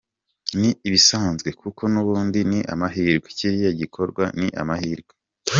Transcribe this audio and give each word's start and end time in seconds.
Ni 0.59 0.69
ibisanzwe 0.87 1.49
kuko 1.61 1.81
n’ubundi 1.93 2.39
ni 2.49 2.59
amahirwe, 2.73 3.27
kiriya 3.37 3.71
gikorwa 3.81 4.23
ni 4.39 4.47
amahirwe. 4.61 5.13